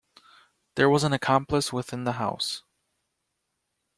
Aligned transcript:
There 0.77 0.89
was 0.89 1.03
an 1.03 1.13
accomplice 1.13 1.71
within 1.71 2.05
the 2.05 2.13
house. 2.13 2.63